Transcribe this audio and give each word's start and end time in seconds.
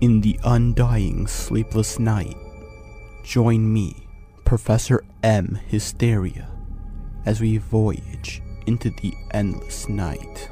In 0.00 0.22
the 0.22 0.40
undying 0.44 1.26
sleepless 1.26 1.98
night, 1.98 2.34
join 3.22 3.70
me, 3.70 3.94
Professor 4.46 5.04
M. 5.22 5.60
Hysteria, 5.66 6.48
as 7.26 7.42
we 7.42 7.58
voyage 7.58 8.40
into 8.66 8.88
the 9.02 9.12
endless 9.32 9.90
night. 9.90 10.48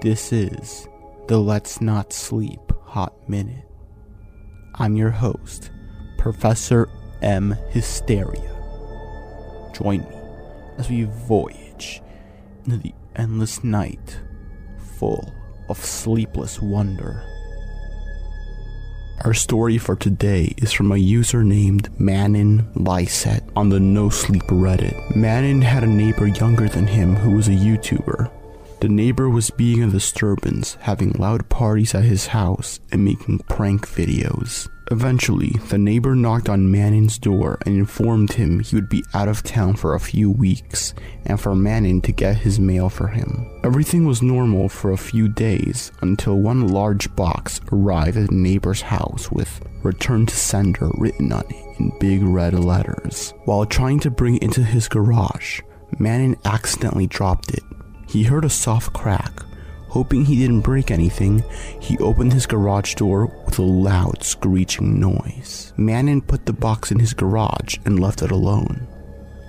This 0.00 0.32
is 0.32 0.88
the 1.28 1.36
Let's 1.36 1.82
Not 1.82 2.14
Sleep 2.14 2.72
Hot 2.84 3.12
Minute. 3.28 3.68
I'm 4.76 4.96
your 4.96 5.10
host, 5.10 5.70
Professor 6.16 6.88
M. 7.20 7.54
Hysteria. 7.68 8.50
Join 9.74 10.00
me 10.08 10.16
as 10.78 10.88
we 10.88 11.02
voyage 11.02 12.00
into 12.64 12.78
the 12.78 12.94
endless 13.14 13.62
night 13.62 14.18
full 14.96 15.30
of 15.68 15.76
sleepless 15.84 16.62
wonder. 16.62 17.22
Our 19.24 19.34
story 19.34 19.78
for 19.78 19.94
today 19.94 20.52
is 20.56 20.72
from 20.72 20.90
a 20.90 20.96
user 20.96 21.44
named 21.44 21.88
Manon 22.00 22.68
Lyset 22.74 23.48
on 23.54 23.68
the 23.68 23.78
No 23.78 24.08
Sleep 24.08 24.42
Reddit. 24.48 25.14
Manon 25.14 25.62
had 25.62 25.84
a 25.84 25.86
neighbor 25.86 26.26
younger 26.26 26.68
than 26.68 26.88
him 26.88 27.14
who 27.14 27.30
was 27.30 27.46
a 27.46 27.52
YouTuber. 27.52 28.28
The 28.82 28.88
neighbor 28.88 29.30
was 29.30 29.50
being 29.50 29.84
a 29.84 29.86
disturbance, 29.86 30.76
having 30.80 31.12
loud 31.12 31.48
parties 31.48 31.94
at 31.94 32.02
his 32.02 32.26
house 32.26 32.80
and 32.90 33.04
making 33.04 33.38
prank 33.48 33.86
videos. 33.86 34.68
Eventually, 34.90 35.50
the 35.68 35.78
neighbor 35.78 36.16
knocked 36.16 36.48
on 36.48 36.68
Manon's 36.68 37.16
door 37.16 37.60
and 37.64 37.76
informed 37.76 38.32
him 38.32 38.58
he 38.58 38.74
would 38.74 38.88
be 38.88 39.04
out 39.14 39.28
of 39.28 39.44
town 39.44 39.76
for 39.76 39.94
a 39.94 40.00
few 40.00 40.32
weeks 40.32 40.94
and 41.26 41.40
for 41.40 41.54
Manon 41.54 42.00
to 42.00 42.10
get 42.10 42.38
his 42.38 42.58
mail 42.58 42.88
for 42.88 43.06
him. 43.06 43.48
Everything 43.62 44.04
was 44.04 44.20
normal 44.20 44.68
for 44.68 44.90
a 44.90 44.98
few 44.98 45.28
days 45.28 45.92
until 46.00 46.40
one 46.40 46.66
large 46.66 47.14
box 47.14 47.60
arrived 47.70 48.16
at 48.16 48.30
the 48.30 48.34
neighbor's 48.34 48.82
house 48.82 49.30
with 49.30 49.60
return 49.84 50.26
to 50.26 50.34
sender 50.34 50.90
written 50.94 51.32
on 51.32 51.44
it 51.48 51.78
in 51.78 51.96
big 52.00 52.20
red 52.24 52.52
letters. 52.54 53.32
While 53.44 53.64
trying 53.64 54.00
to 54.00 54.10
bring 54.10 54.38
it 54.38 54.42
into 54.42 54.64
his 54.64 54.88
garage, 54.88 55.60
Manon 56.00 56.34
accidentally 56.44 57.06
dropped 57.06 57.52
it. 57.54 57.62
He 58.12 58.22
heard 58.24 58.44
a 58.44 58.50
soft 58.50 58.92
crack, 58.92 59.42
Hoping 59.92 60.24
he 60.24 60.36
didn't 60.36 60.62
break 60.62 60.90
anything, 60.90 61.44
he 61.78 61.98
opened 61.98 62.32
his 62.32 62.46
garage 62.46 62.94
door 62.94 63.26
with 63.44 63.58
a 63.58 63.62
loud 63.62 64.24
screeching 64.24 64.98
noise. 64.98 65.74
Manon 65.76 66.22
put 66.22 66.46
the 66.46 66.54
box 66.54 66.90
in 66.90 66.98
his 66.98 67.12
garage 67.12 67.76
and 67.84 68.00
left 68.00 68.22
it 68.22 68.30
alone. 68.30 68.88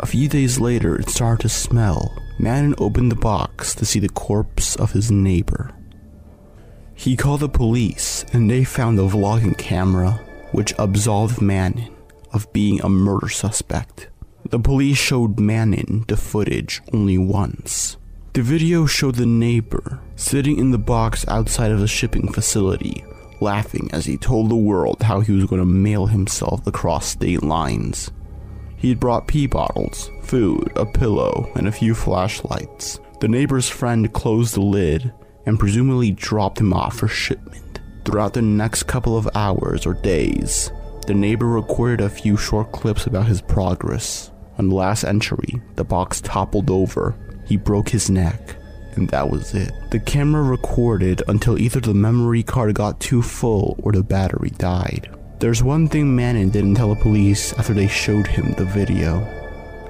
A 0.02 0.06
few 0.06 0.28
days 0.28 0.60
later, 0.60 0.98
it 0.98 1.08
started 1.08 1.44
to 1.44 1.48
smell. 1.48 2.14
Manon 2.40 2.76
opened 2.78 3.10
the 3.10 3.16
box 3.16 3.74
to 3.76 3.86
see 3.86 4.00
the 4.00 4.10
corpse 4.10 4.76
of 4.76 4.92
his 4.92 5.10
neighbor. 5.10 5.72
He 6.94 7.16
called 7.16 7.40
the 7.40 7.48
police, 7.48 8.26
and 8.34 8.52
they 8.52 8.66
found 8.66 9.00
a 9.00 9.04
vlogging 9.04 9.58
camera 9.58 10.20
which 10.52 10.74
absolved 10.78 11.42
Manon 11.42 11.96
of 12.34 12.52
being 12.52 12.82
a 12.82 12.90
murder 12.90 13.30
suspect. 13.30 14.10
The 14.50 14.60
police 14.60 14.98
showed 14.98 15.40
Manon 15.40 16.04
the 16.10 16.18
footage 16.18 16.82
only 16.92 17.18
once. 17.18 17.96
The 18.34 18.42
video 18.42 18.88
showed 18.88 19.14
the 19.14 19.28
neighbor 19.28 20.00
sitting 20.16 20.58
in 20.58 20.72
the 20.72 20.80
box 20.80 21.24
outside 21.28 21.72
of 21.72 21.80
the 21.80 21.88
shipping 21.88 22.32
facility, 22.32 23.06
laughing 23.42 23.92
as 23.94 24.08
he 24.08 24.18
told 24.18 24.50
the 24.50 24.56
world 24.56 25.04
how 25.04 25.20
he 25.20 25.32
was 25.34 25.46
going 25.46 25.62
to 25.62 25.68
mail 25.68 26.08
himself 26.08 26.66
across 26.66 27.06
state 27.06 27.44
lines. 27.44 28.10
He 28.76 28.90
had 28.90 29.00
brought 29.00 29.28
pee 29.28 29.46
bottles, 29.46 30.10
food, 30.24 30.72
a 30.76 30.84
pillow, 30.84 31.52
and 31.56 31.68
a 31.68 31.72
few 31.72 31.94
flashlights. 31.94 33.00
The 33.20 33.28
neighbor's 33.28 33.70
friend 33.70 34.12
closed 34.12 34.56
the 34.56 34.62
lid 34.62 35.14
and 35.46 35.60
presumably 35.60 36.10
dropped 36.10 36.60
him 36.60 36.74
off 36.74 36.98
for 36.98 37.08
shipment. 37.08 37.82
Throughout 38.04 38.34
the 38.34 38.42
next 38.42 38.84
couple 38.88 39.16
of 39.16 39.30
hours 39.36 39.86
or 39.86 39.94
days, 39.94 40.72
the 41.06 41.14
neighbor 41.14 41.50
recorded 41.50 42.04
a 42.04 42.10
few 42.10 42.36
short 42.36 42.72
clips 42.72 43.06
about 43.06 43.28
his 43.28 43.44
progress. 43.44 44.32
On 44.58 44.70
the 44.70 44.76
last 44.76 45.04
entry, 45.04 45.62
the 45.76 45.84
box 45.84 46.20
toppled 46.20 46.72
over 46.72 47.16
he 47.54 47.58
broke 47.58 47.90
his 47.90 48.10
neck, 48.10 48.56
and 48.96 49.08
that 49.10 49.30
was 49.30 49.54
it. 49.54 49.72
The 49.92 50.00
camera 50.00 50.42
recorded 50.42 51.22
until 51.28 51.60
either 51.60 51.80
the 51.80 51.94
memory 51.94 52.42
card 52.42 52.74
got 52.74 53.00
too 53.00 53.22
full 53.22 53.76
or 53.84 53.92
the 53.92 54.02
battery 54.02 54.50
died. 54.58 55.16
There's 55.38 55.62
one 55.62 55.88
thing 55.88 56.16
Manon 56.16 56.50
didn't 56.50 56.74
tell 56.74 56.96
the 56.96 57.00
police 57.00 57.54
after 57.54 57.76
they 57.76 57.88
showed 57.88 58.26
him 58.26 58.54
the 58.54 58.66
video. 58.66 59.20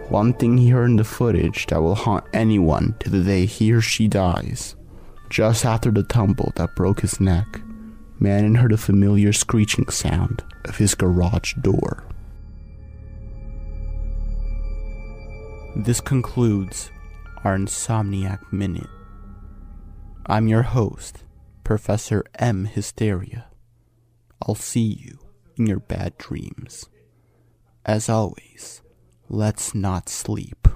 One 0.09 0.33
thing 0.33 0.57
he 0.57 0.67
heard 0.67 0.89
in 0.89 0.97
the 0.97 1.05
footage 1.05 1.67
that 1.67 1.81
will 1.81 1.95
haunt 1.95 2.25
anyone 2.33 2.97
to 2.99 3.09
the 3.09 3.23
day 3.23 3.45
he 3.45 3.71
or 3.71 3.79
she 3.79 4.09
dies. 4.09 4.75
Just 5.29 5.63
after 5.63 5.89
the 5.89 6.03
tumble 6.03 6.51
that 6.57 6.75
broke 6.75 6.99
his 6.99 7.21
neck, 7.21 7.61
Manon 8.19 8.55
heard 8.55 8.73
a 8.73 8.77
familiar 8.77 9.31
screeching 9.31 9.87
sound 9.87 10.43
of 10.65 10.75
his 10.75 10.95
garage 10.95 11.53
door. 11.61 12.03
This 15.77 16.01
concludes 16.01 16.91
our 17.43 17.57
Insomniac 17.57 18.53
Minute. 18.53 18.89
I'm 20.25 20.47
your 20.47 20.61
host, 20.61 21.25
Professor 21.65 22.23
M. 22.35 22.65
Hysteria. 22.65 23.47
I'll 24.41 24.55
see 24.55 24.81
you 24.81 25.19
in 25.57 25.67
your 25.67 25.79
bad 25.79 26.17
dreams. 26.17 26.87
As 27.85 28.07
always, 28.07 28.81
let's 29.27 29.75
not 29.75 30.07
sleep. 30.07 30.67